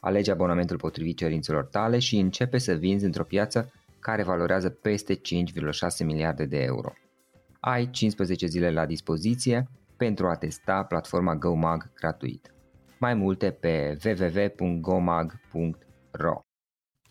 [0.00, 5.20] Alege abonamentul potrivit cerințelor tale și începe să vinzi într-o piață care valorează peste 5,6
[6.04, 6.92] miliarde de euro.
[7.60, 12.52] Ai 15 zile la dispoziție pentru a testa platforma GoMag gratuit.
[12.98, 15.30] Mai multe pe www.gomag.ro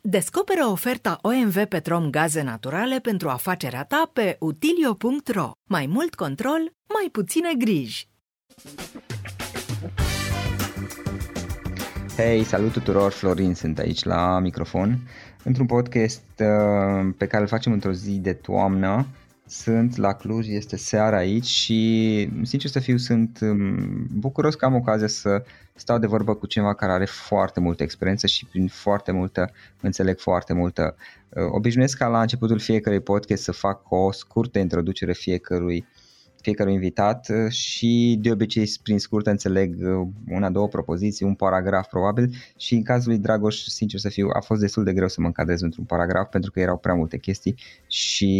[0.02, 5.52] Descoperă oferta OMV Petrom Gaze Naturale pentru afacerea ta pe utilio.ro.
[5.70, 8.08] Mai mult control, mai puține griji.
[12.18, 15.00] Hei, salut tuturor, Florin sunt aici la microfon
[15.44, 19.08] într-un podcast uh, pe care îl facem într-o zi de toamnă.
[19.46, 24.76] Sunt la Cluj, este seara aici și, sincer să fiu, sunt um, bucuros că am
[24.76, 25.44] ocazia să
[25.76, 29.52] stau de vorbă cu cineva care are foarte multă experiență și prin foarte multă
[29.82, 30.96] înțeleg foarte multă.
[31.30, 35.86] Uh, obișnuiesc ca la începutul fiecărui podcast să fac o scurtă introducere fiecărui
[36.48, 41.88] fiecare invitat uh, și de obicei prin scurt înțeleg uh, una, două propoziții, un paragraf
[41.88, 45.22] probabil și în cazul lui Dragoș, sincer să fiu, a fost destul de greu să
[45.22, 47.56] mă încadrez într-un paragraf pentru că erau prea multe chestii
[47.88, 48.32] și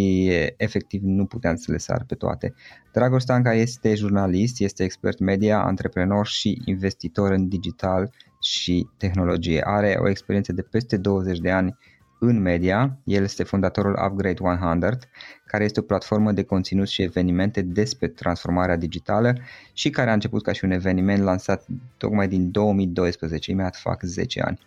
[0.58, 2.54] efectiv nu puteam să le sar pe toate.
[2.94, 8.10] Dragoș Stanca este jurnalist, este expert media, antreprenor și investitor în digital
[8.42, 9.62] și tehnologie.
[9.66, 11.78] Are o experiență de peste 20 de ani
[12.20, 12.98] în media.
[13.04, 15.00] El este fondatorul Upgrade 100,
[15.46, 19.38] care este o platformă de conținut și evenimente despre transformarea digitală
[19.74, 21.66] și care a început ca și un eveniment lansat
[21.98, 24.60] tocmai din 2012, imediat fac 10 ani.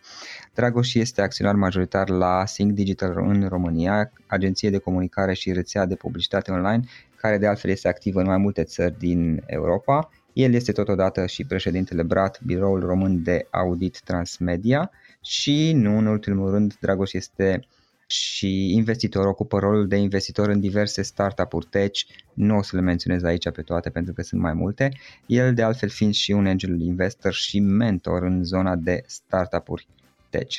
[0.54, 5.94] Dragoș este acționar majoritar la Sync Digital în România, agenție de comunicare și rețea de
[5.94, 6.84] publicitate online,
[7.16, 10.10] care de altfel este activă în mai multe țări din Europa.
[10.32, 14.90] El este totodată și președintele BRAT, Biroul Român de Audit Transmedia,
[15.22, 17.66] și nu în ultimul rând Dragoș este
[18.06, 22.00] și investitor, ocupă rolul de investitor în diverse startup-uri tech,
[22.34, 24.92] nu o să le menționez aici pe toate pentru că sunt mai multe,
[25.26, 29.86] el de altfel fiind și un angel investor și mentor în zona de startup-uri
[30.30, 30.56] tech.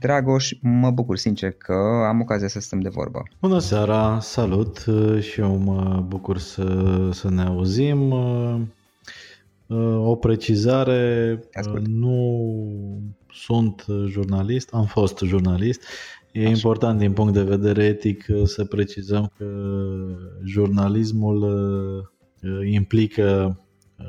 [0.00, 3.22] Dragoș, mă bucur sincer că am ocazia să stăm de vorbă.
[3.40, 4.84] Bună seara, salut
[5.20, 8.14] și eu mă bucur să, să ne auzim.
[9.98, 11.86] O precizare, Ascult.
[11.86, 12.42] nu
[13.32, 15.82] sunt jurnalist, am fost jurnalist.
[16.32, 16.48] E Așa.
[16.48, 19.46] important din punct de vedere etic să precizăm că
[20.44, 23.60] jurnalismul uh, implică
[23.98, 24.04] uh,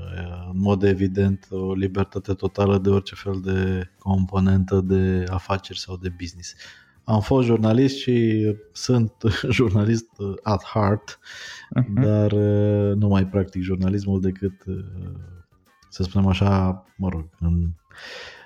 [0.54, 6.10] în mod evident o libertate totală de orice fel de componentă de afaceri sau de
[6.20, 6.54] business.
[7.04, 9.14] Am fost jurnalist și sunt
[9.58, 10.08] jurnalist
[10.44, 11.20] at heart,
[11.76, 12.02] Mhm.
[12.02, 14.76] dar uh, nu mai practic jurnalismul decât, uh,
[15.94, 17.68] să spunem așa, mă rog, în,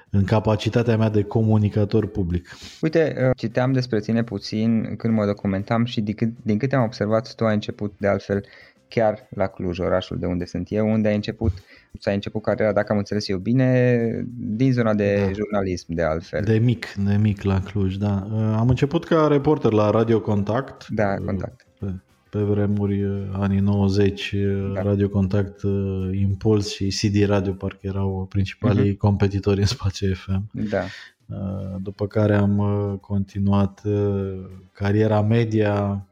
[0.10, 2.48] în capacitatea mea de comunicator public.
[2.82, 6.84] Uite, uh, citeam despre tine puțin când mă documentam și din, cât, din câte am
[6.84, 8.46] observat, tu ai început de altfel
[8.88, 11.52] chiar la Cluj, orașul de unde sunt eu, unde ai început,
[12.00, 14.08] ți-ai început cariera, dacă am înțeles eu bine,
[14.38, 15.32] din zona de Da.
[15.32, 16.44] jurnalism de altfel.
[16.44, 18.28] De mic, de mic la Cluj, da.
[18.32, 20.88] Uh, Am început ca reporter la Radio Contact.
[20.88, 21.66] Da, Uh, contact.
[21.80, 21.94] Pe,
[22.30, 24.82] pe vremuri, uh, anii 90, uh, Da.
[24.82, 28.98] Radio Contact, uh, Impuls și CD Radio parcă erau principalii Mhm.
[28.98, 30.50] competitori în spațiu FM.
[30.70, 30.82] Da.
[31.26, 34.34] Uh, După care am uh, continuat uh,
[34.72, 36.06] cariera media,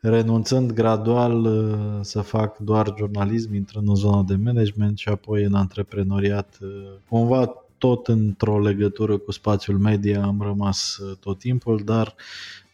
[0.00, 5.54] renunțând gradual uh, să fac doar jurnalism, intrând în zona de management și apoi în
[5.54, 6.58] antreprenoriat.
[6.62, 6.68] uh,
[7.08, 12.14] Cumva tot într-o legătură cu spațiul media am rămas tot timpul, dar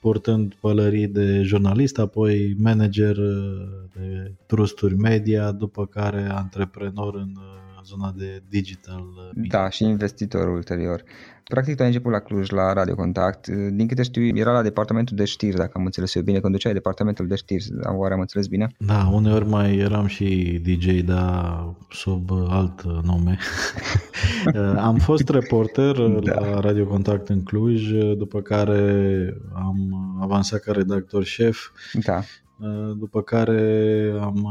[0.00, 3.16] purtând pălării de jurnalist, apoi manager
[3.94, 7.32] de trusturi media, după care antreprenor în
[7.84, 9.04] zona de digital.
[9.34, 11.04] Da, și investitor ulterior.
[11.50, 13.46] Practic tu ai început la Cluj, la Radio Contact.
[13.48, 16.40] Din câte știu, era la departamentul de știri, dacă am înțeles eu bine.
[16.40, 17.64] Conduceai departamentul de știri,
[17.96, 18.74] oare am înțeles bine?
[18.78, 23.38] Da, uneori mai eram și DJ, dar sub alt nume.
[24.88, 26.40] am fost reporter da.
[26.40, 29.78] la Radio Contact în Cluj, după care am
[30.20, 31.58] avansat ca redactor șef.
[32.04, 32.20] Da.
[32.98, 34.48] După care am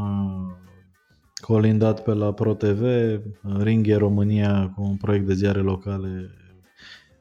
[1.40, 2.82] colindat pe la ProTV,
[3.58, 6.30] Ringhe România cu un proiect de ziare locale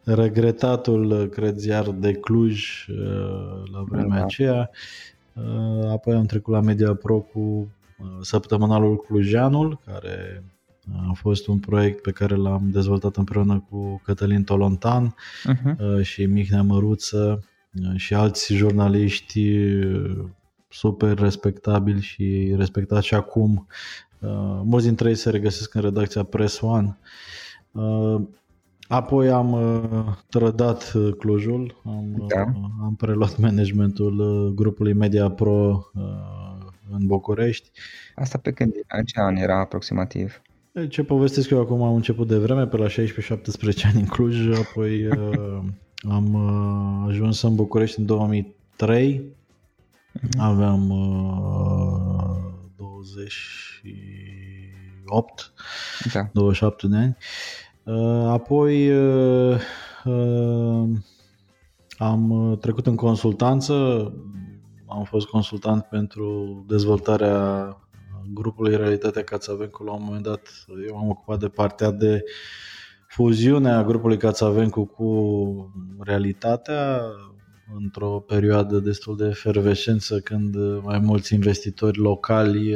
[0.04, 4.24] regretatul, cred, ziar de Cluj uh, la vremea da.
[4.24, 4.70] aceea.
[5.34, 10.44] Uh, apoi am trecut la Media Pro cu uh, săptămânalul Clujanul, care
[11.10, 15.16] a fost un proiect pe care l-am dezvoltat împreună cu Cătălin Tolontan
[15.48, 16.02] uh-huh.
[16.02, 17.44] și Mihnea Măruță
[17.96, 19.50] și alți jurnaliști
[20.70, 23.68] super respectabili și respectați și acum.
[24.64, 26.98] Mulți dintre ei se regăsesc în redacția Press One.
[28.90, 32.42] Apoi am uh, trădat uh, Clujul, am, uh, da.
[32.42, 36.02] uh, am preluat managementul uh, grupului Media Pro uh,
[36.92, 37.72] în București.
[38.16, 40.42] Asta pe când, în ce an era aproximativ?
[40.90, 42.92] Ce povestesc eu acum am început de vreme, pe la 16-17
[43.84, 45.60] ani în Cluj, apoi uh,
[46.16, 50.40] am uh, ajuns în București în 2003, mm-hmm.
[50.40, 52.19] aveam uh,
[53.14, 55.54] 28,
[56.14, 56.30] da.
[56.34, 57.18] 27 de ani.
[57.84, 59.60] Uh, apoi uh,
[60.06, 60.90] uh,
[61.98, 63.74] am trecut în consultanță,
[64.88, 67.78] am fost consultant pentru dezvoltarea
[68.34, 69.84] grupului Realitatea Cațavencu.
[69.84, 72.24] La un moment dat eu am ocupat de partea de
[73.08, 77.02] fuziune a grupului Cațavencu cu Realitatea
[77.76, 82.76] într-o perioadă destul de efervescență când mai mulți investitori locali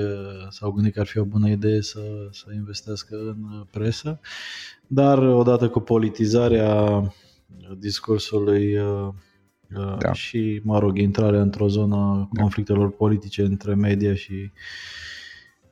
[0.50, 2.00] s-au gândit că ar fi o bună idee să,
[2.32, 4.20] să investească în presă.
[4.88, 7.02] Dar odată cu politizarea
[7.78, 9.08] discursului uh,
[9.76, 10.14] uh, da.
[10.14, 12.42] și, mă rog, intrarea într-o zonă da.
[12.42, 14.52] conflictelor politice între media și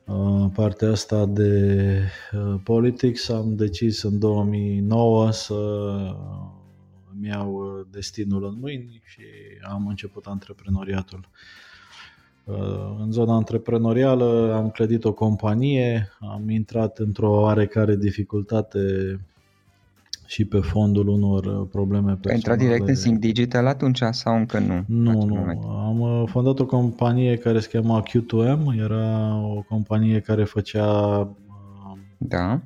[0.04, 2.02] uh, partea asta de
[2.64, 5.54] politics, am decis în 2009 să
[7.22, 9.22] îmi iau destinul în mâini și
[9.62, 11.28] am început antreprenoriatul.
[12.98, 18.80] În zona antreprenorială am clădit o companie, am intrat într-o oarecare dificultate
[20.26, 22.30] și pe fondul unor probleme personale.
[22.30, 24.84] Ai intrat direct în Sync Digital atunci sau încă nu?
[24.86, 25.34] Nu, nu.
[25.34, 25.62] Moment?
[25.64, 31.98] Am uh, fondat o companie care se chema Q2M, era o companie care făcea uh,
[32.18, 32.60] da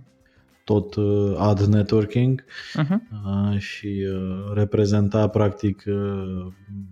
[0.66, 3.58] tot uh, ad networking uh-huh.
[3.58, 5.82] și uh, reprezenta practic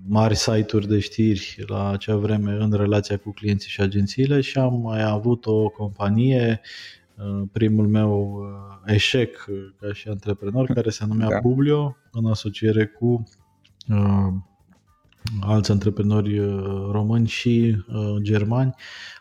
[0.07, 4.81] mari site-uri de știri la acea vreme în relația cu clienții și agențiile și am
[4.81, 6.61] mai avut o companie
[7.53, 8.43] primul meu
[8.85, 9.45] eșec
[9.81, 11.39] ca și antreprenor care se numea da.
[11.39, 13.23] Publio în asociere cu
[15.41, 16.39] alți antreprenori
[16.91, 17.77] români și
[18.19, 18.75] germani,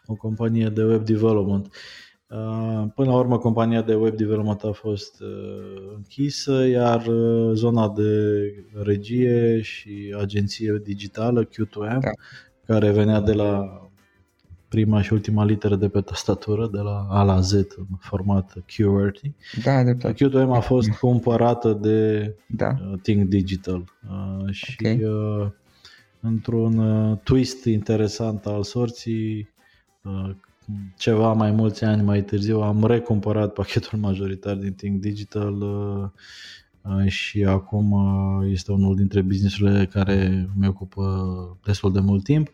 [0.06, 1.74] o companie de web development.
[2.34, 7.90] Uh, până la urmă, compania de web development a fost uh, închisă, iar uh, zona
[7.90, 8.42] de
[8.84, 12.10] regie și agenție digitală, Q2M, da.
[12.66, 13.82] care venea de la
[14.68, 19.34] prima și ultima literă de pe tastatură, de la A la Z, în format QWERTY.
[19.64, 22.76] Da, de Q2M a fost cumpărată de da.
[23.02, 23.84] Think Digital
[24.52, 25.02] și okay.
[26.20, 26.78] într-un
[27.24, 29.50] twist interesant al sorții,
[30.98, 36.10] ceva mai mulți ani mai târziu am recumpărat pachetul majoritar din Think Digital uh,
[36.82, 42.52] uh, și acum uh, este unul dintre businessurile care mi ocupă destul de mult timp.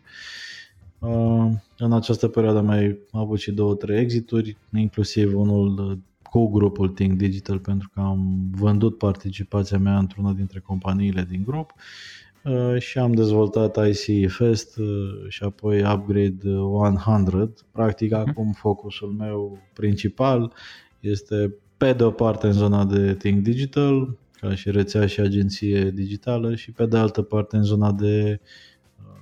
[1.78, 7.18] În această perioadă am mai avut și două, trei exituri, inclusiv unul cu grupul Think
[7.18, 12.29] Digital pentru că am vândut participația mea într-una dintre companiile din grup Uh,
[12.78, 14.86] și am dezvoltat IC Fest uh,
[15.28, 17.52] și apoi Upgrade 100.
[17.72, 18.28] Practic mhm.
[18.28, 20.52] acum focusul meu principal
[21.00, 25.90] este pe de o parte în zona de Think Digital, ca și rețea și agenție
[25.90, 29.20] digitală și pe de altă parte în zona de uh,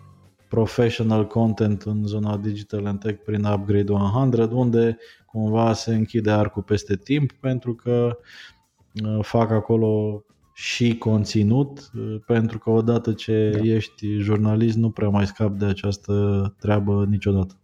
[0.48, 6.62] professional content în zona digital and tech prin Upgrade 100, unde cumva se închide arcul
[6.62, 8.18] peste timp pentru că
[9.20, 10.22] fac acolo
[10.60, 13.64] și conținut, uh, pentru că odată ce da.
[13.64, 16.14] ești jurnalist nu prea mai scap de această
[16.58, 17.54] treabă niciodată.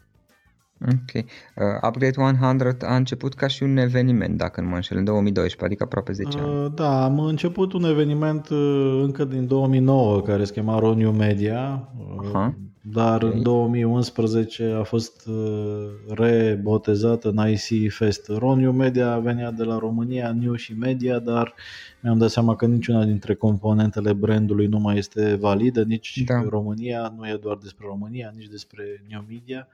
[0.81, 1.15] Ok.
[1.15, 5.65] Uh, Upgrade 100 a început ca și un eveniment, dacă nu mă înșel, în 2012,
[5.65, 6.65] adică aproape 10 ani.
[6.65, 11.89] Uh, da, am început un eveniment uh, încă din 2009 care se chema Roniu Media,
[11.99, 12.55] uh, Aha.
[12.87, 13.37] Dar okay.
[13.37, 18.29] în 2011 a fost uh, rebotezată în IC Fest.
[18.29, 21.55] Roniu Media venea de la România, New și Media, dar
[22.01, 26.45] mi-am dat seama că niciuna dintre componentele brandului nu mai este validă, nici da.
[26.49, 29.69] România, nu e doar despre România, nici despre New Media.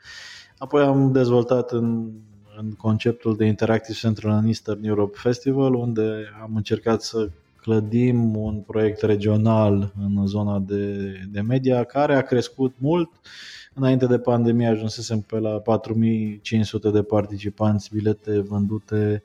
[0.59, 2.11] Apoi am dezvoltat în,
[2.59, 6.03] în conceptul de Interactive Central în Eastern Europe Festival, unde
[6.43, 7.29] am încercat să
[7.61, 13.11] clădim un proiect regional în zona de, de media, care a crescut mult.
[13.75, 19.23] Înainte de pandemie ajunsesem pe la 4500 de participanți, bilete vândute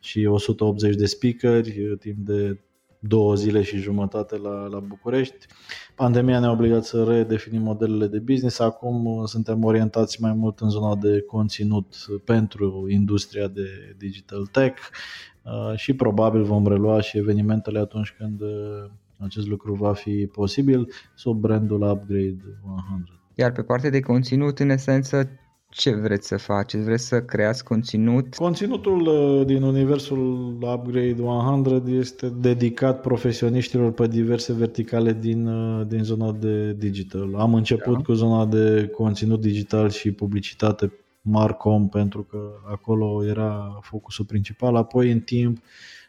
[0.00, 2.58] și 180 de speakeri timp de
[2.98, 5.46] două zile și jumătate la, la București.
[5.94, 8.58] Pandemia ne-a obligat să redefinim modelele de business.
[8.58, 11.94] Acum uh, suntem orientați mai mult în zona de conținut
[12.24, 15.37] pentru industria de digital tech uh,
[15.74, 21.40] și probabil vom relua și evenimentele atunci când uh, acest lucru va fi posibil sub
[21.40, 23.20] brandul Upgrade 100.
[23.34, 25.28] Iar pe partea de conținut, în esență,
[25.70, 26.84] ce vreți să faceți?
[26.84, 28.34] Vreți să creați conținut?
[28.34, 36.02] Conținutul uh, din universul Upgrade 100 este dedicat profesioniștilor pe diverse verticale din, uh, din
[36.02, 37.34] zona de digital.
[37.34, 38.02] Am început da.
[38.02, 40.92] cu zona de conținut digital și publicitate
[41.30, 44.76] Marcom pentru că acolo era focusul principal.
[44.76, 45.58] Apoi în timp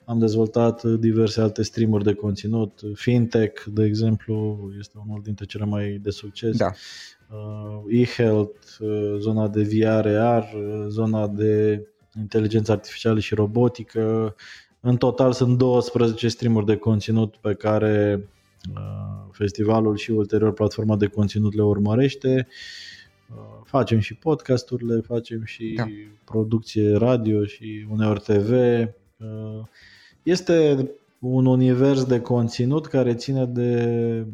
[0.05, 2.81] am dezvoltat diverse alte streamuri de conținut.
[2.93, 6.57] Fintech, de exemplu, este unul dintre cele mai de succes.
[6.57, 6.71] Da.
[7.29, 11.83] Uh, e-health, uh, zona de VR, AR, uh, zona de
[12.19, 14.35] inteligență artificială și robotică.
[14.79, 18.23] În total sunt 12 streamuri de conținut pe care
[19.31, 22.47] festivalul și ulterior platforma de conținut le urmărește.
[23.63, 25.86] Facem și podcasturile, facem și da.
[26.24, 28.51] producție radio și uneori TV.
[30.24, 34.25] Este un univers de conținut care ține de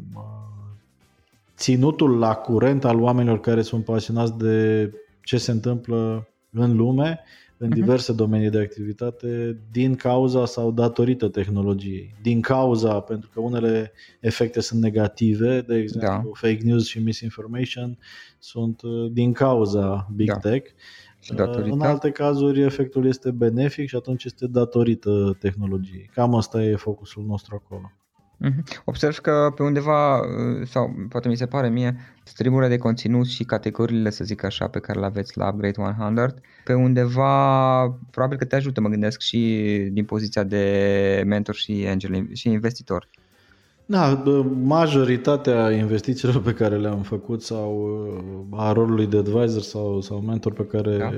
[1.56, 4.90] ținutul la curent al oamenilor care sunt pasionați de
[5.22, 7.20] ce se întâmplă în lume,
[7.58, 7.80] în mhm.
[7.80, 8.16] diverse uh-huh.
[8.16, 12.14] domenii de activitate, din cauza sau datorită tehnologiei.
[12.22, 16.48] Din cauza, pentru că unele efecte sunt negative, de exemplu da.
[16.48, 17.98] fake news și misinformation,
[18.38, 20.36] sunt uh, din cauza big da.
[20.36, 20.70] tech.
[21.30, 26.10] Uh, în alte cazuri efectul este benefic și atunci este datorită tehnologiei.
[26.14, 27.92] Cam asta e focusul nostru acolo.
[28.36, 28.64] Mhm.
[28.84, 33.44] Observ că pe undeva, uh, sau poate mi se pare mie, streamurile de conținut și
[33.44, 38.44] categoriile, să zic așa, pe care le aveți la Upgrade 100, pe undeva probabil că
[38.44, 39.38] te ajută, mă gândesc, și
[39.92, 43.08] din poziția de mentor și angel și investitor.
[43.86, 44.22] Da,
[44.62, 47.88] majoritatea investițiilor pe care le-am făcut sau
[48.50, 51.10] uh, a rolului de advisor sau, sau mentor pe care da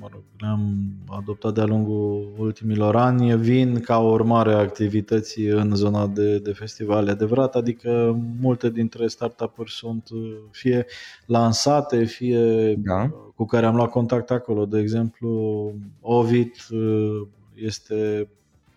[0.00, 6.06] mă rog, le-am adoptat de-a lungul ultimilor ani vin ca urmare a activității în zona
[6.06, 10.86] de, de festivale adevărat, adică multe dintre startup-uri sunt uh, fie
[11.26, 13.02] lansate, fie da.
[13.02, 14.66] Uh, cu care am luat contact acolo.
[14.66, 18.28] De exemplu, Ovid uh, este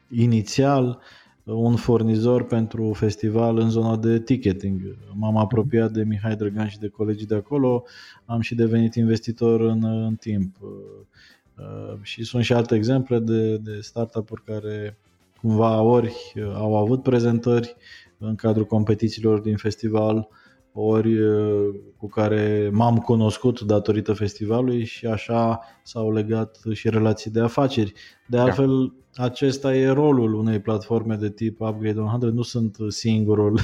[0.10, 1.00] inițial
[1.44, 4.98] un furnizor pentru festival în zona de ticketing.
[5.14, 7.84] M-am apropiat de Mihai Drăgan și de colegii de acolo,
[8.26, 10.56] am și devenit investitor în, în timp.
[10.62, 14.98] Uh, și sunt și alte exemple de, de startup-uri care
[15.42, 16.14] cumva ori
[16.54, 17.76] au avut prezentări
[18.18, 20.28] în cadrul competițiilor din festival,
[20.74, 27.40] ori uh, cu care m-am cunoscut datorită festivalului și așa s-au legat și relații de
[27.40, 27.94] afaceri.
[28.28, 28.44] De da.
[28.44, 29.24] altfel, da.
[29.24, 32.26] acesta e rolul unei platforme de tip Upgrade 100.
[32.26, 33.60] Nu sunt singurul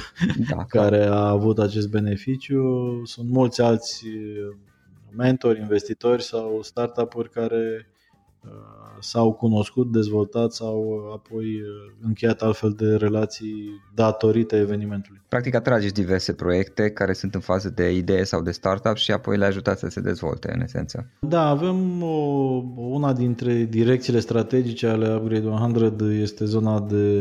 [0.50, 2.62] da, care a avut acest beneficiu.
[3.04, 4.04] Sunt mulți alți
[5.16, 7.98] mentori, investitori sau startup-uri care uh,
[9.00, 15.20] s-au cunoscut, dezvoltat sau apoi uh, încheiat altfel de relații datorită evenimentului.
[15.28, 19.36] Practic atrageți diverse proiecte care sunt în fază de idee sau de startup și apoi
[19.36, 21.10] le ajutați să se dezvolte în esență.
[21.20, 27.20] Da, avem o, una dintre direcțiile strategice ale Upgrade 100 este zona de,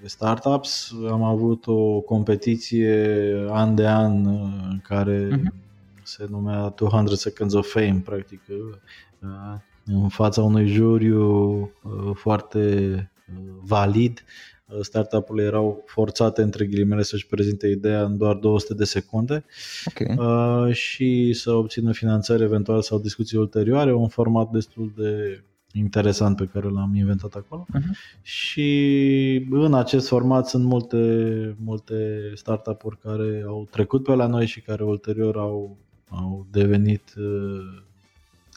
[0.00, 0.94] de startups.
[1.10, 4.26] Am avut o competiție an de an
[4.70, 5.68] în care uh-huh
[6.02, 9.28] se numea 200 Seconds of Fame, practic, uh,
[9.84, 12.94] în fața unui juriu uh, foarte
[13.28, 14.24] uh, valid.
[14.80, 19.44] Startup-urile erau forțate, între ghilimele, să-și prezinte ideea în doar 200 de secunde
[19.86, 20.72] okay.
[20.72, 26.68] și să obțină finanțare eventual sau discuții ulterioare, un format destul de interesant pe care
[26.68, 28.22] l-am inventat acolo uh-huh.
[28.22, 34.60] și în acest format sunt multe, multe startup-uri care au trecut pe la noi și
[34.60, 35.78] care ulterior au
[36.10, 37.82] au devenit uh,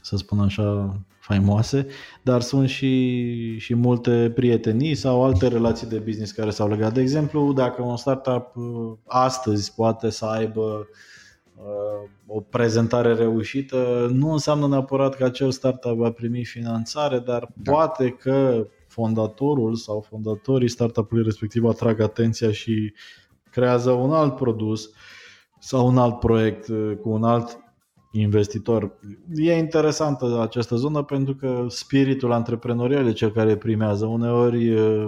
[0.03, 1.87] să spun așa, faimoase,
[2.21, 6.93] dar sunt și, și multe prietenii sau alte relații de business care s-au legat.
[6.93, 10.87] De exemplu, dacă un startup uh, astăzi poate să aibă
[11.55, 17.71] uh, o prezentare reușită, nu înseamnă neapărat că acel startup va primi finanțare, dar da.
[17.71, 22.93] poate că fondatorul sau fondatorii startup-ului respectiv atrag atenția și
[23.51, 24.89] creează un alt produs
[25.59, 27.62] sau un alt proiect uh, cu un alt
[28.19, 28.91] investitor.
[29.35, 34.05] E interesantă această zonă pentru că spiritul antreprenorial e cel care primează.
[34.05, 35.07] Uneori uh,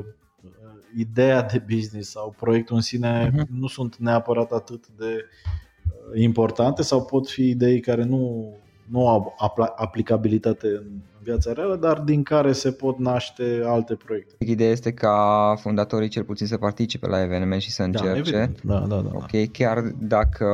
[0.97, 3.47] ideea de business sau proiectul în sine uh-huh.
[3.59, 8.53] nu sunt neapărat atât de uh, importante sau pot fi idei care nu,
[8.85, 9.35] nu au
[9.75, 10.85] aplicabilitate în
[11.23, 14.35] viața reală, dar din care se pot naște alte proiecte.
[14.39, 18.51] Ideea este ca fondatorii cel puțin să participe la eveniment și să da, încerce.
[18.63, 19.09] Da, da, da, da.
[19.13, 20.47] Ok, chiar dacă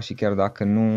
[0.00, 0.88] și chiar dacă nu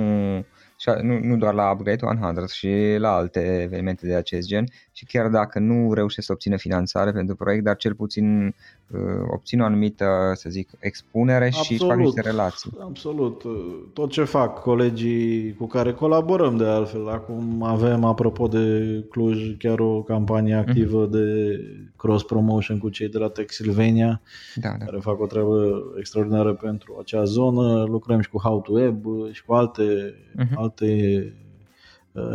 [0.81, 5.05] și nu, nu doar la Upgrade 100 și la alte evenimente de acest gen și
[5.05, 8.53] chiar dacă nu reușesc să obțină finanțare pentru proiect, dar cel puțin uh,
[9.33, 12.71] obțin o anumită, să zic, expunere absolut, și își fac niște relații.
[12.79, 13.43] Absolut.
[13.93, 17.09] Tot ce fac colegii cu care colaborăm de altfel.
[17.09, 21.11] Acum avem, apropo de Cluj, chiar o campanie activă mm-hmm.
[21.11, 21.59] de
[21.97, 24.21] cross-promotion cu cei de la Texilvania,
[24.55, 24.85] da, da.
[24.85, 27.83] care fac o treabă extraordinară pentru acea zonă.
[27.83, 30.55] Lucrăm și cu How to Web și cu alte, mm-hmm.
[30.55, 30.85] alte
[31.25, 31.49] uh,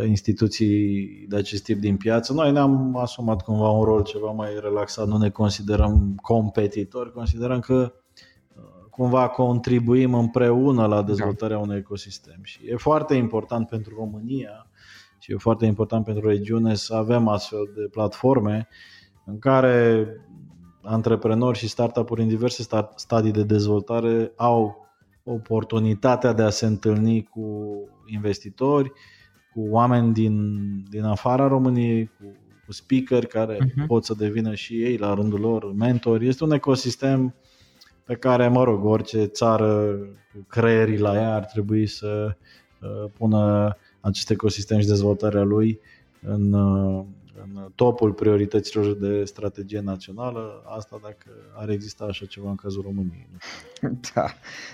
[0.07, 2.33] instituții de acest tip din piață.
[2.33, 7.93] Noi ne-am asumat cumva un rol ceva mai relaxat, nu ne considerăm competitori, considerăm că
[8.55, 14.67] uh, cumva contribuim împreună la dezvoltarea unui ecosistem și e foarte important pentru România
[15.19, 18.67] și e foarte important pentru regiune să avem astfel de platforme
[19.25, 20.07] în care
[20.81, 22.63] antreprenori și startup-uri în diverse
[22.95, 24.87] stadii de dezvoltare au
[25.23, 27.67] oportunitatea de a se întâlni cu
[28.05, 28.91] investitori,
[29.57, 30.57] cu oameni din,
[30.89, 32.35] din afara României, cu,
[32.65, 33.85] cu speaker care uh-huh.
[33.87, 36.27] pot să devină și ei la rândul lor mentori.
[36.27, 37.35] Este un ecosistem
[38.03, 39.97] pe care, mă rog, orice țară
[40.33, 42.35] cu creierii la ea ar trebui să
[42.81, 45.79] uh, pună acest ecosistem și dezvoltarea lui
[46.21, 47.05] în, uh,
[47.55, 53.27] în topul priorităților de strategie națională, asta dacă ar exista așa ceva în cazul României.
[54.13, 54.25] Da,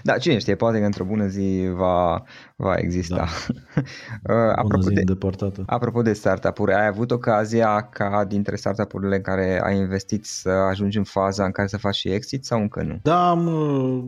[0.04, 2.24] da cine știe, poate că într-o bună zi va,
[2.56, 3.16] va exista.
[3.16, 3.26] Da.
[4.30, 5.64] Uh, apropo, de, îndepărtată.
[5.66, 10.98] apropo de startup-uri, ai avut ocazia ca dintre startup-urile în care ai investit să ajungi
[10.98, 13.00] în faza în care să faci și exit sau încă nu?
[13.02, 14.04] Da, am uh,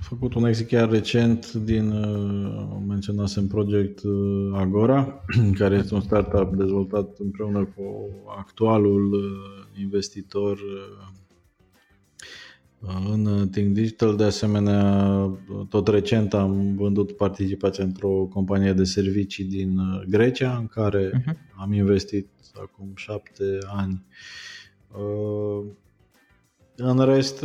[0.00, 4.00] făcut un exit chiar recent din, uh, menționasem Project
[4.54, 5.24] Agora,
[5.60, 8.05] care este un startup dezvoltat împreună cu
[8.38, 11.14] actualul uh, investitor uh,
[13.12, 14.16] în Think Digital.
[14.16, 15.12] De asemenea,
[15.68, 21.36] tot recent am vândut participația într-o companie de servicii din uh, Grecia, în care uh-huh.
[21.56, 22.28] am investit
[22.62, 24.04] acum șapte ani.
[26.76, 27.44] În rest,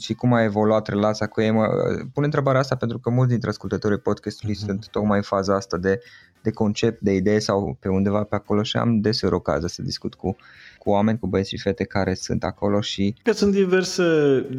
[0.00, 1.50] și cum a evoluat relația cu ei.
[1.50, 1.66] Mă,
[2.12, 4.66] pun întrebarea asta pentru că mulți dintre ascultătorii podcastului uh-huh.
[4.66, 6.00] sunt tocmai în faza asta de,
[6.42, 10.14] de concept, de idee sau pe undeva pe acolo și am deseori ocazia să discut
[10.14, 10.36] cu,
[10.78, 13.14] cu oameni, cu băieți și fete care sunt acolo și...
[13.22, 14.04] Că sunt diverse,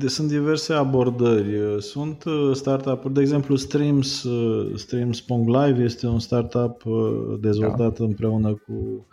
[0.06, 1.82] sunt diverse abordări.
[1.82, 7.98] Sunt uh, startup-uri, de exemplu Streams, uh, Streams Pong Live este un startup uh, dezvoltat
[7.98, 8.04] da.
[8.04, 9.08] împreună cu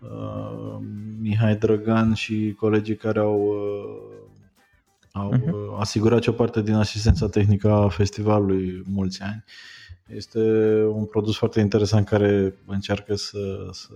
[0.00, 0.78] uh,
[1.20, 4.20] Mihai Drăgan și colegii care au uh,
[5.12, 5.78] au uh-huh.
[5.78, 9.44] asigurat și o parte din asistența tehnică a festivalului mulți ani.
[10.06, 10.40] Este
[10.84, 13.92] un produs foarte interesant care încearcă să, să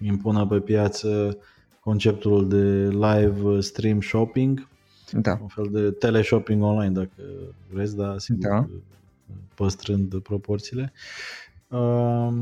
[0.00, 1.38] impună pe piață
[1.80, 4.68] conceptul de live stream shopping,
[5.12, 5.38] da.
[5.42, 7.22] un fel de teleshopping online dacă
[7.72, 8.68] vreți, dar sigur da.
[9.54, 10.92] păstrând proporțiile.
[11.68, 12.32] Uh,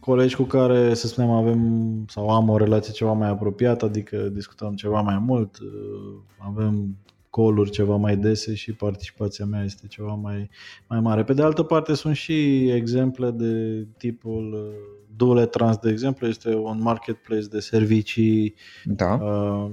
[0.00, 4.74] colegi cu care, să spunem, avem sau am o relație ceva mai apropiată, adică discutăm
[4.74, 6.96] ceva mai mult, uh, avem
[7.30, 10.50] coluri ceva mai dese și participația mea este ceva mai,
[10.88, 11.24] mai mare.
[11.24, 16.54] Pe de altă parte sunt și exemple de tipul uh, Dule Trans, de exemplu, este
[16.54, 19.14] un marketplace de servicii da.
[19.14, 19.70] uh,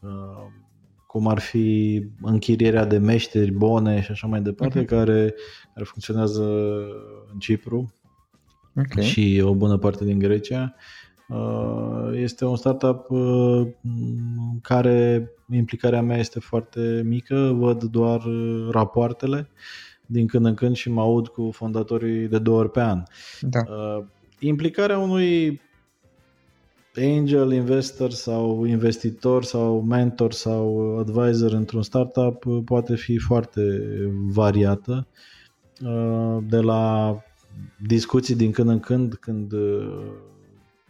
[0.00, 0.46] uh,
[1.06, 4.86] cum ar fi închirierea de meșteri, bone și așa mai departe, uh-huh.
[4.86, 5.34] care,
[5.74, 6.44] care funcționează
[7.32, 7.92] în Cipru
[8.76, 9.04] okay.
[9.04, 10.74] și o bună parte din Grecia.
[11.28, 18.22] Uh, este un startup uh, în care implicarea mea este foarte mică, văd doar
[18.70, 19.48] rapoartele
[20.06, 23.02] din când în când și mă aud cu fondatorii de două ori pe an.
[23.40, 23.60] Da.
[23.60, 24.04] Uh,
[24.38, 25.60] implicarea unui
[26.96, 33.62] angel investor sau investitor sau mentor sau advisor într-un startup poate fi foarte
[34.28, 35.06] variată
[36.46, 37.16] de la
[37.86, 39.52] discuții din când în când când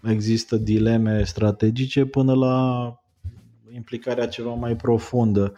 [0.02, 2.86] există dileme strategice până la
[3.74, 5.54] implicarea ceva mai profundă.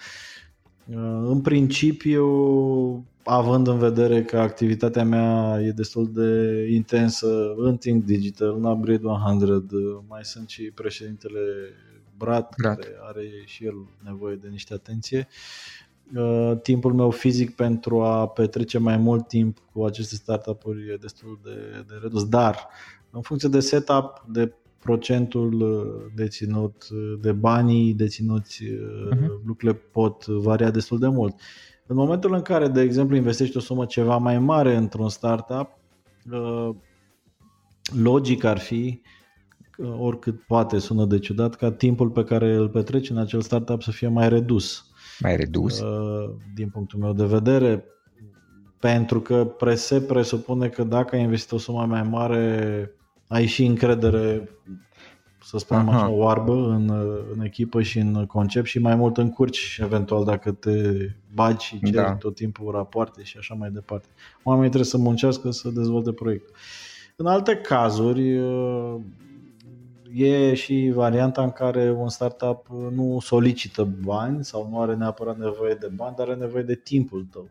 [1.25, 2.27] În principiu,
[3.25, 9.07] având în vedere că activitatea mea e destul de intensă în Think Digital, în Upgrade
[9.07, 11.41] 100, mai sunt și președintele
[12.17, 15.29] Brat, Brat, care are și el nevoie de niște atenție.
[16.17, 21.41] Uh, timpul meu fizic pentru a petrece mai mult timp cu aceste startup-uri e destul
[21.43, 22.69] de, de redus, dar
[23.11, 29.29] în funcție de setup, de procentul uh, deținut, uh, de banii deținuți, uh-huh.
[29.45, 31.35] lucrurile pot varia destul de mult.
[31.87, 35.69] În momentul în care, de exemplu, investești o sumă ceva mai mare într-un startup,
[38.03, 39.01] logic ar fi,
[39.99, 43.91] oricât poate sună de ciudat, ca timpul pe care îl petreci în acel startup să
[43.91, 44.94] fie mai redus.
[45.21, 45.83] Mai redus?
[46.55, 47.85] Din punctul meu de vedere,
[48.79, 52.91] pentru că se presupune că dacă ai investit o sumă mai mare
[53.29, 54.49] ai și încredere,
[55.43, 55.97] să spunem Aha.
[55.97, 56.91] așa, oarbă în,
[57.33, 60.71] în echipă și în concept și mai mult încurci eventual dacă te
[61.35, 62.15] bagi și ceri da.
[62.15, 64.07] tot timpul rapoarte și așa mai departe.
[64.43, 66.55] Oamenii trebuie să muncească să dezvolte proiectul.
[67.17, 68.39] În alte cazuri,
[70.15, 75.75] e și varianta în care un startup nu solicită bani sau nu are neapărat nevoie
[75.75, 77.49] de bani, dar are nevoie de timpul tău.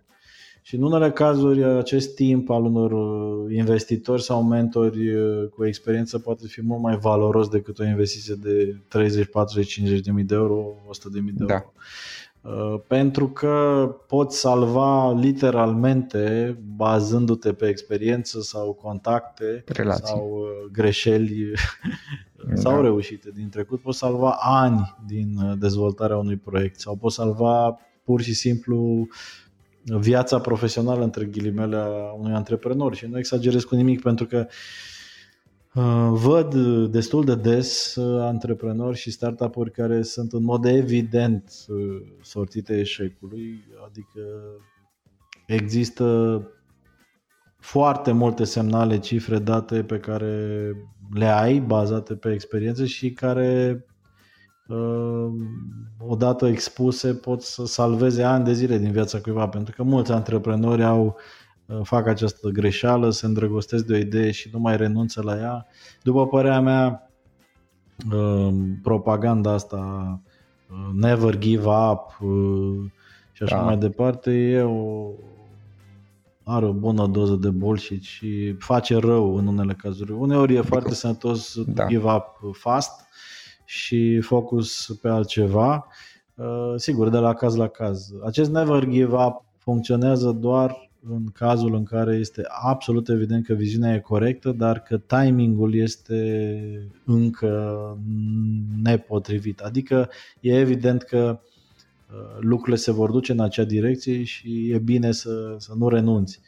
[0.66, 6.20] Și în unele cazuri acest timp al unor uh, investitori sau mentori uh, cu experiență
[6.20, 10.36] poate fi mult mai valoros decât o investiție de 30, 40, 50 de mii de
[10.36, 11.54] euro, 100 de mii de da.
[11.54, 11.72] euro.
[12.42, 20.06] Uh, pentru că poți salva literalmente bazându-te pe experiență sau contacte Relații.
[20.06, 21.52] sau greșeli
[22.48, 22.56] da.
[22.56, 28.22] sau reușite din trecut, poți salva ani din dezvoltarea unui proiect sau poți salva pur
[28.22, 29.08] și simplu uh,
[29.86, 32.96] viața profesională, între ghilimele, a unui antreprenor.
[32.96, 34.48] Și nu exagerez cu nimic pentru că
[35.74, 36.56] uh, văd
[36.92, 41.78] destul de des uh, antreprenori și startup-uri care sunt în mod evident uh,
[42.22, 44.22] sortite eșecului, adică
[45.48, 46.42] există
[47.60, 50.74] foarte multe semnale, cifre, date pe care
[51.12, 53.86] le ai bazate pe experiență și care
[54.70, 55.36] Ehm,
[56.00, 60.84] odată expuse pot să salveze ani de zile din viața cuiva, pentru că mulți antreprenori
[60.84, 61.16] au
[61.66, 65.66] eh, fac această greșeală, se îndrăgostesc de o idee și nu mai renunță la ea.
[66.04, 67.12] După părerea mea,
[68.12, 70.22] ehm, propaganda asta
[70.70, 72.92] eh, never give up eh,
[73.32, 73.64] și așa da.
[73.64, 75.10] mai departe e o
[76.44, 80.12] are o bună doză de bullshit și face rău în unele cazuri.
[80.12, 81.86] Uneori e foarte sănătos da.
[81.86, 83.04] give up fast,
[83.66, 85.88] și focus pe altceva,
[86.36, 88.12] uh, sigur, de la caz la caz.
[88.26, 93.94] Acest never give up funcționează doar în cazul în care este absolut evident că viziunea
[93.94, 97.98] e corectă, dar că timingul este încă
[98.84, 99.60] nepotrivit.
[99.60, 101.53] Adică e evident că uh,
[102.40, 106.40] lucrurile se vor duce în acea direcție și e bine să, să nu renunți.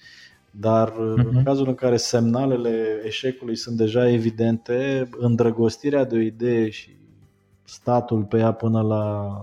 [0.51, 1.15] Dar uh-huh.
[1.15, 1.43] în mhm.
[1.43, 6.89] cazul în care semnalele eșecului sunt deja evidente, îndrăgostirea de o idee și
[7.63, 9.35] statul pe ea până la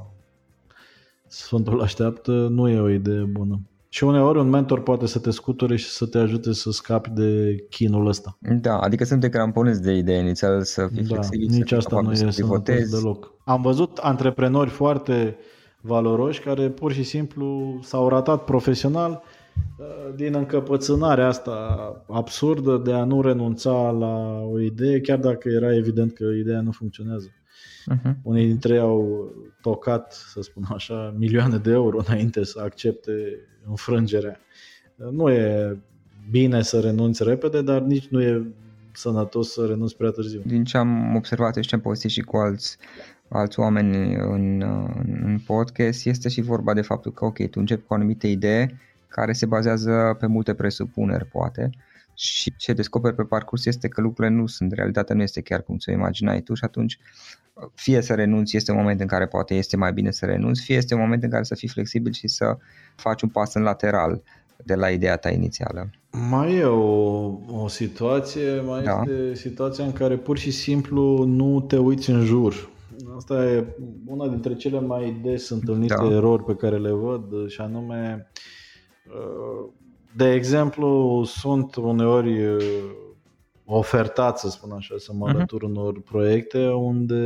[1.33, 3.61] Sfântul așteaptă nu e o idee bună.
[3.89, 7.57] Și uneori un mentor poate să te scuture și să te ajute să scapi de
[7.71, 8.39] chinul ăsta.
[8.41, 11.75] Da, adică să nu te cramponezi de idee inițial, să fii da, flexibil, nici să
[11.75, 13.33] asta nu e să deloc.
[13.45, 15.37] Am văzut antreprenori foarte
[15.83, 19.23] valoroși care pur și simplu s-au ratat profesional
[19.79, 25.75] uh, din încăpățânarea asta absurdă de a nu renunța la o idee, chiar dacă era
[25.75, 27.29] evident că ideea nu funcționează.
[27.29, 28.15] Uh-huh.
[28.23, 33.13] Unii dintre ei au tocat, să spun așa, milioane de euro înainte să accepte
[33.69, 34.41] înfrângerea.
[35.11, 35.77] Nu e
[36.31, 38.47] bine să renunți repede, dar nici nu e
[38.93, 40.43] sănătos să renunți prea târziu.
[40.47, 42.77] Din ce am observat și ce am povestit și cu alți,
[43.33, 44.63] alți oameni în,
[45.05, 48.81] în podcast, este și vorba de faptul că, ok, tu începi cu o anumită idee
[49.09, 51.71] care se bazează pe multe presupuneri, poate,
[52.15, 55.77] și ce descoperi pe parcurs este că lucrurile nu sunt, realitatea nu este chiar cum
[55.79, 56.99] ți-o imaginai tu și atunci
[57.75, 60.77] fie să renunți, este un moment în care poate este mai bine să renunți, fie
[60.77, 62.57] este un moment în care să fii flexibil și să
[62.95, 64.23] faci un pas în lateral
[64.65, 65.91] de la ideea ta inițială.
[66.31, 67.31] Mai e o,
[67.63, 69.03] o situație, mai da.
[69.07, 72.71] este situația în care pur și simplu nu te uiți în jur.
[73.23, 76.11] Asta e una dintre cele mai des întâlnite da.
[76.11, 78.31] erori pe care le văd și anume
[79.07, 79.73] uh,
[80.17, 82.65] de exemplu, sunt uneori uh,
[83.65, 85.37] ofertat, să spun așa, să mă mhm.
[85.37, 85.67] alătur uh-huh.
[85.67, 87.25] unor proiecte unde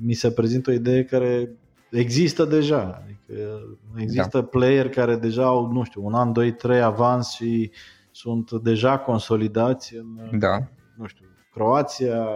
[0.00, 1.56] mi se prezintă o idee care
[1.90, 3.02] există deja.
[3.02, 3.60] Adică
[3.96, 4.44] există da.
[4.44, 7.70] player care deja au, nu știu, un an, doi, trei avans și
[8.10, 10.58] sunt deja consolidați în, da.
[10.96, 12.26] nu știu, Croația,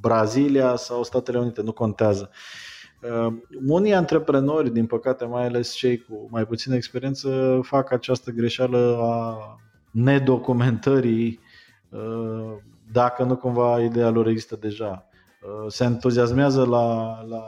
[0.00, 2.30] Brazilia sau Statele Unite, nu contează.
[3.02, 3.32] Uh,
[3.66, 9.36] unii antreprenori, din păcate, mai ales cei cu mai puțină experiență, fac această greșeală a
[9.90, 11.40] nedocumentării
[11.88, 12.56] uh,
[12.92, 15.06] dacă nu cumva ideea lor există deja.
[15.42, 17.42] Uh, se entuziasmează la, la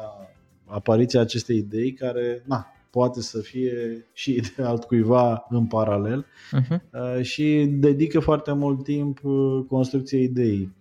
[0.64, 7.20] apariția acestei idei care na, poate să fie și de altcuiva în paralel uh-huh.
[7.20, 9.20] și dedică foarte mult timp
[9.68, 10.74] construcției ideii.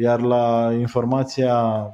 [0.00, 1.86] Iar la informația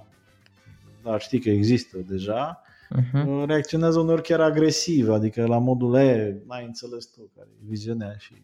[1.05, 2.63] dar știi că există deja,
[2.97, 3.47] uh-huh.
[3.47, 8.35] reacționează uneori chiar agresiv, adică la modul e, n-ai înțeles tu care e viziunea și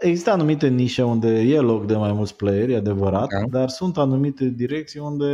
[0.00, 3.58] Există anumite nișe unde e loc de mai mulți playeri, adevărat, da.
[3.58, 5.26] dar sunt anumite direcții unde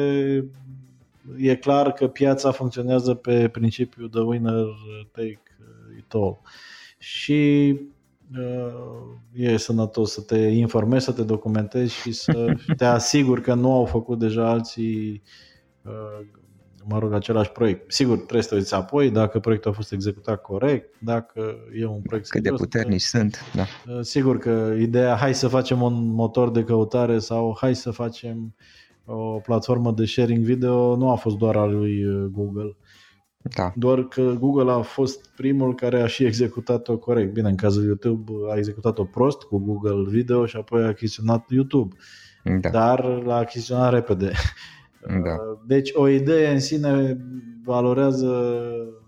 [1.37, 4.65] e clar că piața funcționează pe principiul the winner
[5.13, 5.41] take
[5.99, 6.39] it all.
[6.99, 7.81] Și uh,
[9.33, 13.85] e sănătos să te informezi, să te documentezi și să te asiguri că nu au
[13.85, 15.23] făcut deja alții
[15.87, 16.27] Uh,
[16.85, 17.93] mă rog, același proiect.
[17.93, 22.01] Sigur, trebuie să te uiți apoi dacă proiectul a fost executat corect, dacă e un
[22.01, 23.63] proiect Cât serios, de puternici că, sunt, da.
[23.93, 28.55] Uh, sigur că ideea hai să facem un motor de căutare sau hai să facem
[29.05, 32.77] o platformă de sharing video nu a fost doar al lui uh, Google.
[33.55, 33.73] Da.
[33.77, 37.33] Doar că Google a fost primul care a și executat-o corect.
[37.33, 41.97] Bine, în cazul YouTube a executat-o prost cu Google Video și apoi a achiziționat YouTube.
[42.61, 42.69] Da.
[42.69, 44.33] Dar l-a achiziționat repede.
[45.09, 45.31] Da.
[45.31, 47.17] Uh, deci o idee în sine
[47.65, 48.61] valorează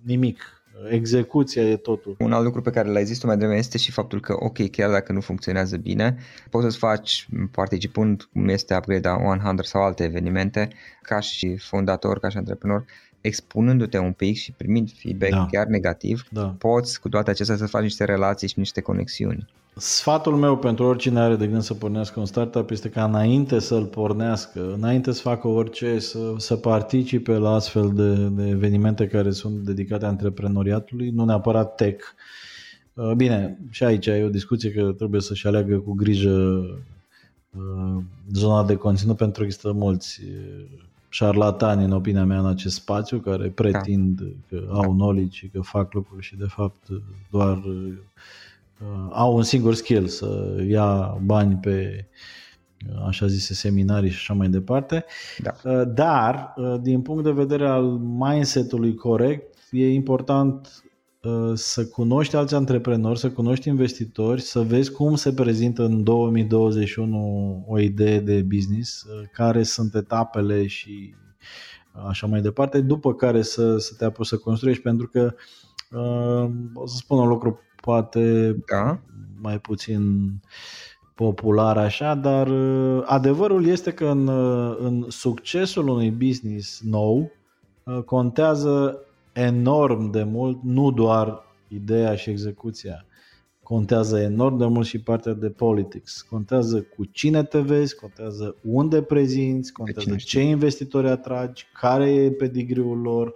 [0.03, 0.59] nimic.
[0.91, 2.17] Execuția e totul.
[2.19, 4.71] Un alt lucru pe care l-ai zis tu mai devreme este și faptul că, ok,
[4.71, 6.17] chiar dacă nu funcționează bine,
[6.51, 10.69] poți să-ți faci, participând, cum este Upgrade 100 sau alte evenimente,
[11.03, 12.85] ca și fondator, ca și antreprenor,
[13.21, 15.47] expunându-te un pic și primind feedback da.
[15.51, 16.55] chiar negativ, da.
[16.59, 19.47] poți cu toate acestea să faci niște relații și niște conexiuni.
[19.77, 23.85] Sfatul meu pentru oricine are de gând să pornească un startup este ca înainte să-l
[23.85, 29.55] pornească, înainte să facă orice, să, să participe la astfel de, de evenimente care sunt
[29.55, 32.05] dedicate antreprenoriatului, nu neapărat tech.
[32.95, 36.61] Uh, bine, și aici e o discuție că trebuie să-și aleagă cu grijă
[37.51, 38.03] uh,
[38.33, 43.19] zona de conținut pentru că există mulți uh, șarlatani, în opinia mea, în acest spațiu
[43.19, 44.27] care pretind da.
[44.49, 46.87] că au knowledge și că fac lucruri și de fapt
[47.31, 47.95] doar uh,
[49.11, 52.07] au un singur skill să ia bani pe
[52.89, 55.05] uh, așa zise seminarii și așa mai departe.
[55.39, 55.71] Da.
[55.71, 60.88] Uh, dar, uh, din punct de vedere al mindset-ului corect, e important uh,
[61.55, 67.79] să cunoști alți antreprenori, să cunoști investitori, să vezi cum se prezintă în 2021 o
[67.79, 71.15] idee de business, uh, care sunt etapele și
[72.09, 75.35] așa mai departe, după care să, să te apuci să construiești, pentru că
[75.91, 79.01] uh, o să spun un lucru poate da.
[79.41, 80.33] mai puțin
[81.15, 87.31] popular așa, dar uh, adevărul este că în, uh, în succesul unui business nou
[87.85, 89.03] uh, contează
[89.39, 93.07] enorm de mult, nu doar ideea și execuția,
[93.63, 96.21] contează enorm de mult și partea de politics.
[96.21, 103.01] Contează cu cine te vezi, contează unde prezinți, contează ce investitori atragi, care e pedigriul
[103.01, 103.35] lor,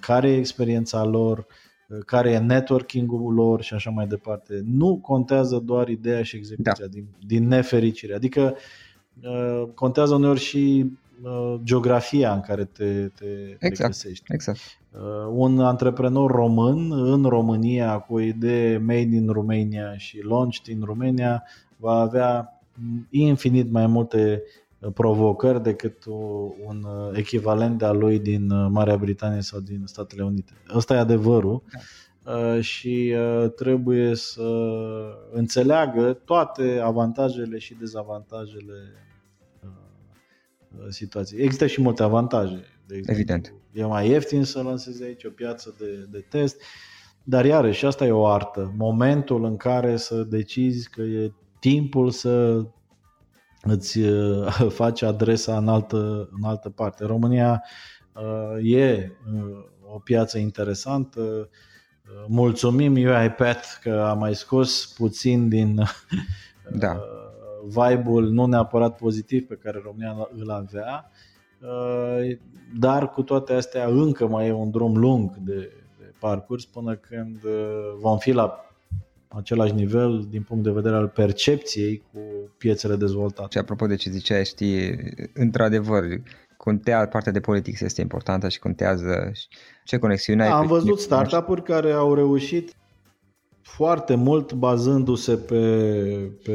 [0.00, 1.46] care e experiența lor,
[2.06, 4.62] care e networking-ul lor și așa mai departe.
[4.64, 6.86] Nu contează doar ideea și execuția da.
[6.86, 8.14] din, din nefericire.
[8.14, 8.56] Adică
[9.22, 10.90] uh, contează uneori și uh,
[11.62, 14.24] geografia în care te, te exact, găsești.
[14.32, 14.58] Exact.
[14.90, 15.00] Uh,
[15.30, 21.42] un antreprenor român în România cu o idee made in Romania și launched in Romania
[21.76, 22.60] va avea
[23.10, 24.42] infinit mai multe
[24.94, 26.04] provocări decât
[26.66, 30.52] un echivalent de a lui din Marea Britanie sau din Statele Unite.
[30.74, 31.62] Ăsta e adevărul.
[32.60, 33.14] și
[33.56, 34.48] trebuie să
[35.32, 39.05] înțeleagă toate avantajele și dezavantajele
[40.88, 41.42] situației.
[41.42, 42.64] Există și multe avantaje.
[42.86, 43.54] De exemplu, Evident.
[43.72, 46.62] E mai ieftin să lansezi aici o piață de, de test,
[47.22, 48.74] dar iarăși asta e o artă.
[48.76, 52.64] Momentul în care să decizi că e timpul să
[53.62, 54.00] îți
[54.80, 57.04] faci adresa în altă, în altă parte.
[57.04, 57.62] România
[58.14, 61.20] uh, e uh, o piață interesantă.
[61.20, 65.82] Uh, mulțumim UiPath că a mai scos puțin din
[66.70, 67.00] da.
[67.66, 71.10] Vibe-ul nu neapărat pozitiv pe care România îl avea,
[72.78, 77.40] dar cu toate astea încă mai e un drum lung de, de parcurs până când
[78.00, 78.60] vom fi la
[79.28, 82.20] același nivel din punct de vedere al percepției cu
[82.58, 83.48] piețele dezvoltate.
[83.50, 84.98] Și apropo de ce ziceai, știi,
[85.34, 86.04] într-adevăr,
[86.56, 89.32] contează, partea de politics este importantă și contează
[89.84, 90.50] ce conexiune ai.
[90.50, 92.74] Am văzut startup-uri care au reușit
[93.66, 95.62] foarte mult bazându-se pe,
[96.44, 96.54] pe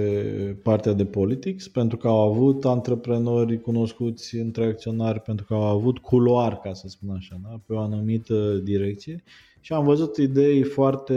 [0.63, 5.97] partea de politics, pentru că au avut antreprenori cunoscuți între acționari, pentru că au avut
[5.97, 7.59] culoar, ca să spun așa, da?
[7.65, 9.23] pe o anumită direcție
[9.59, 11.13] și am văzut idei foarte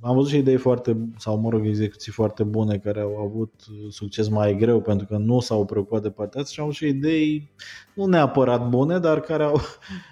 [0.00, 3.52] am văzut și idei foarte, sau mă rog, execuții foarte bune care au avut
[3.90, 6.88] succes mai greu pentru că nu s-au preocupat de partea asta și am văzut și
[6.88, 7.50] idei
[7.94, 9.60] nu neapărat bune, dar care au,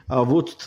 [0.07, 0.64] au avut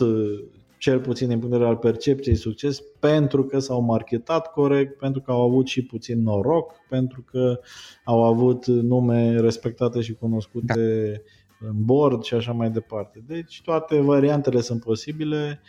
[0.80, 5.20] cel puțin din punct de vedere al percepției succes pentru că s-au marketat corect, pentru
[5.20, 7.60] că au avut și puțin noroc, pentru că
[8.04, 11.22] au avut nume respectate și cunoscute
[11.60, 11.68] da.
[11.68, 13.22] în board și așa mai departe.
[13.26, 15.60] Deci toate variantele sunt posibile.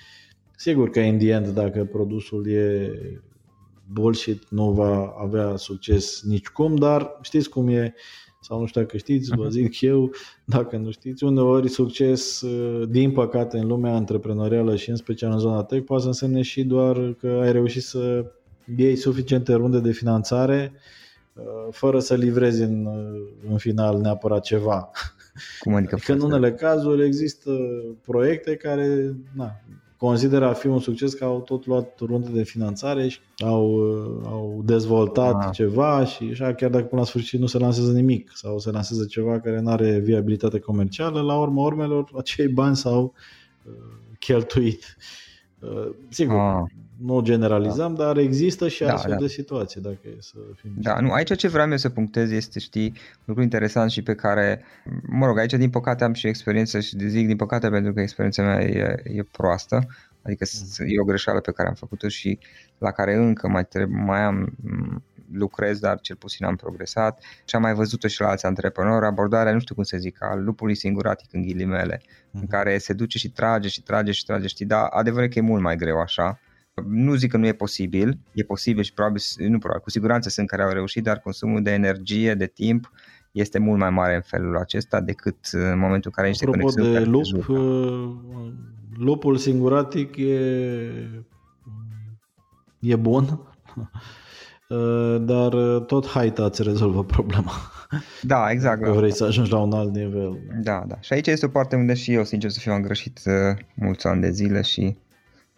[0.56, 2.92] Sigur că in the end, dacă produsul e
[3.92, 7.94] bullshit nu va avea succes nicicum, dar știți cum e,
[8.44, 9.52] sau nu știu dacă știți, vă mhm.
[9.52, 10.12] zic eu,
[10.46, 15.40] dacă nu știți, uneori succes, uh, din păcate, în lumea antreprenorială și în special în
[15.40, 18.26] zona tech, poate să însemne și doar că ai reușit să
[18.76, 20.74] iei suficiente runde de finanțare
[21.34, 24.92] uh, fără să livrezi în, uh, în final neapărat ceva.
[25.60, 25.96] Cum adică?
[26.06, 27.52] Că în unele cazuri există
[28.02, 29.62] proiecte care na,
[30.06, 33.80] consideră a fi un succes că au tot luat runde de finanțare și au,
[34.26, 35.52] au dezvoltat ah.
[35.52, 39.06] ceva și așa, chiar dacă până la sfârșit nu se lansează nimic sau se lansează
[39.06, 43.14] ceva care nu are viabilitate comercială, la urma urmelor acei bani s-au
[43.64, 43.74] uh,
[44.20, 44.98] cheltuit.
[45.60, 46.64] Uh, sigur, ah
[47.04, 48.06] nu generalizăm, da.
[48.06, 49.18] dar există și da, astfel da.
[49.18, 50.72] de situații, dacă e să fim...
[50.76, 54.16] Da, nu, aici ce vreau eu să punctez este, știi, un lucru interesant și pe
[54.16, 54.64] care,
[55.08, 58.44] mă rog, aici din păcate am și experiență și zic din păcate pentru că experiența
[58.44, 59.88] mea e, e proastă,
[60.22, 60.46] adică
[60.80, 60.86] mm.
[60.88, 62.40] e o greșeală pe care am făcut-o și
[62.78, 64.54] la care încă mai, trebuie, mai am
[65.34, 69.54] lucrez, dar cel puțin am progresat și am mai văzut-o și la alți antreprenori, abordarea,
[69.54, 72.32] nu știu cum să zic, al lupului singuratic în ghilimele, mm-hmm.
[72.32, 72.50] în mhm.
[72.50, 75.62] care se duce și trage și trage și trage, știi, dar adevărul că e mult
[75.62, 76.40] mai greu așa,
[76.88, 80.48] nu zic că nu e posibil, e posibil și probabil, nu probabil, cu siguranță sunt
[80.48, 82.92] care au reușit, dar consumul de energie, de timp,
[83.32, 87.04] este mult mai mare în felul acesta decât în momentul în care niște Apropo conexiuni
[87.04, 88.54] de lup, uh,
[88.98, 90.34] lupul singuratic e,
[92.80, 93.24] e bun,
[94.70, 97.52] uh, dar tot haita îți rezolvă problema.
[98.22, 98.84] Da, exact.
[98.84, 100.40] Că vrei să ajungi la un alt nivel.
[100.62, 100.98] Da, da.
[101.00, 104.08] Și aici este o parte unde și eu, sincer să fiu, am greșit uh, mulți
[104.08, 104.98] ani de zile și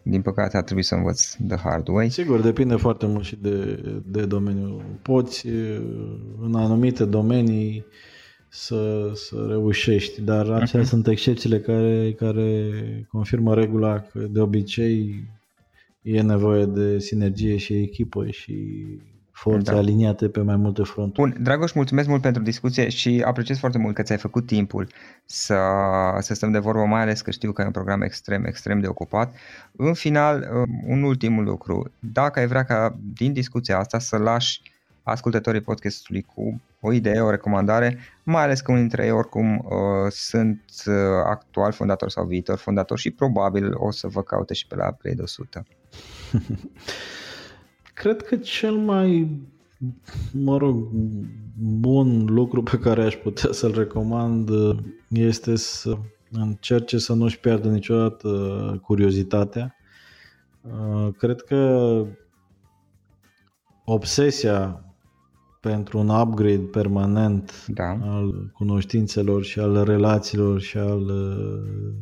[0.03, 2.09] din păcate a trebuit să învăț the hard way.
[2.09, 4.81] Sigur, depinde foarte mult și de, de domeniu.
[5.01, 5.47] Poți
[6.41, 7.85] în anumite domenii
[8.49, 10.89] să, să reușești, dar acelea uh-huh.
[10.89, 12.71] sunt excepțiile care, care
[13.11, 15.23] confirmă regula că de obicei
[16.01, 18.53] e nevoie de sinergie și echipă și
[19.43, 19.77] forțe da.
[19.77, 21.31] aliniate pe mai multe fronturi.
[21.31, 24.87] Bun, Dragoș, mulțumesc mult pentru discuție și apreciez foarte mult că ți-ai făcut timpul
[25.25, 25.57] să,
[26.19, 28.87] să stăm de vorbă, mai ales că știu că e un program extrem, extrem de
[28.87, 29.33] ocupat.
[29.75, 30.47] În final,
[30.87, 31.91] un ultim lucru.
[31.99, 34.61] Dacă ai vrea ca din discuția asta să lași
[35.03, 40.11] ascultătorii podcastului cu o idee, o recomandare, mai ales că unii dintre ei oricum uh,
[40.11, 40.93] sunt uh,
[41.25, 45.15] actual fondator sau viitor fondator și probabil o să vă caute și pe la Play
[45.21, 45.65] 100.
[47.93, 49.41] Cred că cel mai,
[50.31, 50.87] mă rog,
[51.59, 54.49] bun lucru pe care aș putea să-l recomand
[55.09, 55.97] este să
[56.31, 58.29] încerce să nu-și pierdă niciodată
[58.83, 59.75] curiozitatea.
[61.17, 62.05] Cred că
[63.85, 64.85] obsesia
[65.61, 67.97] pentru un upgrade permanent da.
[68.01, 71.11] al cunoștințelor și al relațiilor și al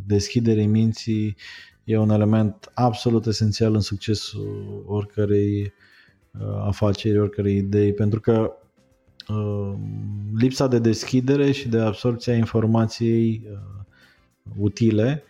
[0.06, 1.36] deschiderii minții
[1.84, 5.74] e un element absolut esențial în succesul oricărei
[6.40, 8.54] uh, afaceri, oricărei idei, pentru că
[9.28, 9.74] uh,
[10.36, 13.84] lipsa de deschidere și de absorpția informației uh,
[14.58, 15.24] utile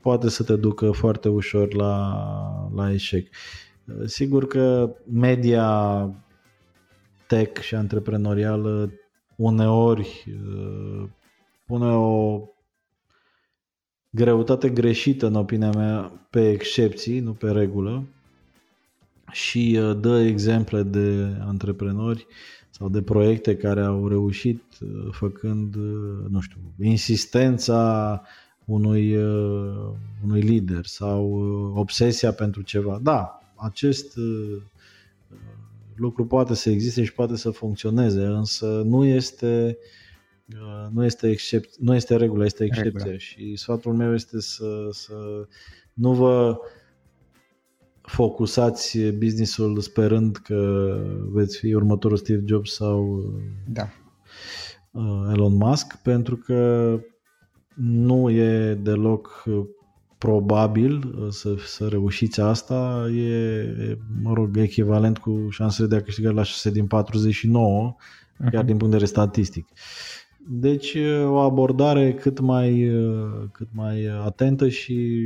[0.00, 3.28] poate să te ducă foarte ușor la, la eșec.
[4.04, 6.10] Sigur că media
[7.26, 8.92] tech și antreprenorială
[9.36, 10.24] uneori
[11.66, 12.40] pune o
[14.14, 18.04] greutate greșită, în opinia mea, pe excepții, nu pe regulă
[19.30, 22.26] și uh, dă exemple de antreprenori
[22.70, 28.22] sau de proiecte care au reușit uh, făcând, uh, nu știu, insistența
[28.64, 29.16] unui,
[30.24, 31.30] unui lider sau
[31.76, 32.98] obsesia pentru ceva.
[33.02, 34.18] Da, acest
[35.94, 39.78] lucru poate să existe și poate să funcționeze, însă nu este
[40.90, 43.18] nu este, excep- nu este regula, este excepția regula.
[43.18, 45.14] și sfatul meu este să, să
[45.92, 46.58] nu vă
[48.00, 50.98] focusați businessul sperând că
[51.32, 53.22] veți fi următorul Steve Jobs sau
[53.68, 53.88] da.
[54.90, 57.00] Uh, Elon Musk, pentru că
[57.74, 59.44] nu e deloc
[60.18, 63.08] probabil uh, să, să reușiți asta.
[63.16, 68.50] E, mă rog, echivalent cu șansele de a câștiga la 6 din 49, uh-huh.
[68.50, 69.68] chiar din punct de vedere statistic.
[70.48, 72.90] Deci o abordare cât mai,
[73.52, 75.20] cât mai atentă și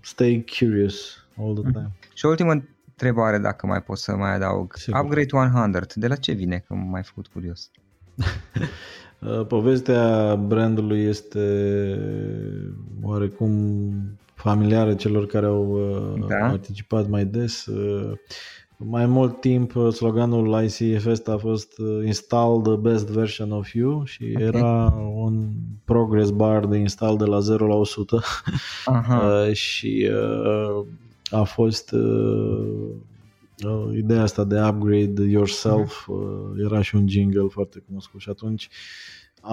[0.00, 1.92] stay curious all the time.
[2.14, 4.74] Și o ultimă întrebare, dacă mai pot să mai adaug.
[4.76, 5.00] Sigur.
[5.00, 7.70] Upgrade 100, de la ce vine, că m-ai făcut curios?
[9.20, 11.98] Uh, povestea brandului este
[13.02, 13.50] oarecum
[14.34, 15.70] familiară celor care au
[16.16, 16.36] uh, da?
[16.36, 17.66] participat mai des.
[18.80, 21.72] Uh, mai mult timp sloganul ICFS a fost
[22.04, 24.46] Install the best version of you și okay.
[24.46, 25.48] era un
[25.84, 28.16] progress bar de install de la 0 la 100
[28.86, 30.86] uh, și uh,
[31.30, 32.88] a fost uh,
[33.64, 36.16] uh, ideea asta de upgrade yourself, uh,
[36.64, 38.68] era și un jingle foarte cunoscut și atunci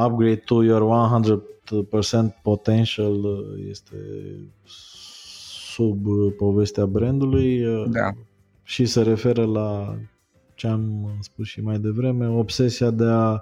[0.05, 3.95] upgrade to your 100% potential uh, este
[5.73, 6.07] sub
[6.37, 8.11] povestea brandului da.
[8.67, 9.97] Și se referă la
[10.55, 13.41] ce am spus și mai devreme, obsesia de a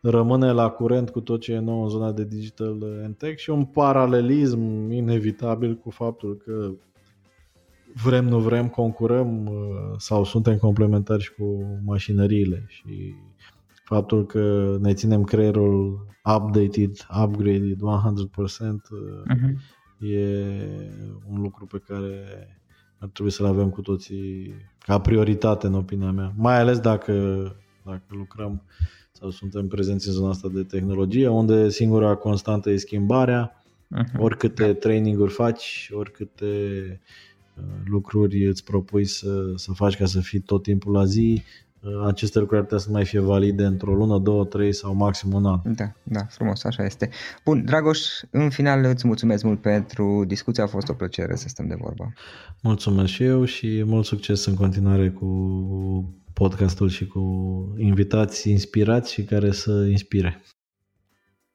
[0.00, 3.50] rămâne la curent cu tot ce e nou în zona de digital and tech și
[3.50, 6.70] un paralelism inevitabil cu faptul că
[8.04, 13.14] vrem, nu vrem, concurăm uh, sau suntem complementari și cu mașinăriile și
[13.84, 17.80] faptul că ne ținem creierul updated, upgraded 100%
[19.28, 19.54] uh-huh.
[19.98, 20.46] e
[21.30, 22.24] un lucru pe care
[22.98, 27.12] ar trebui să-l avem cu toții ca prioritate în opinia mea, mai ales dacă,
[27.84, 28.62] dacă lucrăm
[29.12, 33.64] sau suntem prezenți în zona asta de tehnologie, unde singura constantă e schimbarea,
[33.96, 34.18] uh-huh.
[34.18, 34.74] oricâte da.
[34.74, 36.46] training-uri faci, oricâte
[37.84, 41.42] lucruri îți propui să, să faci ca să fii tot timpul la zi,
[42.06, 45.46] aceste lucruri ar putea să mai fie valide într-o lună, două, trei sau maxim un
[45.46, 45.60] an.
[45.64, 47.10] Da, da, frumos, așa este.
[47.44, 48.00] Bun, Dragoș,
[48.30, 52.12] în final îți mulțumesc mult pentru discuție, a fost o plăcere să stăm de vorbă.
[52.62, 55.26] Mulțumesc și eu și mult succes în continuare cu
[56.32, 57.22] podcastul și cu
[57.78, 60.42] invitații inspirați și care să inspire.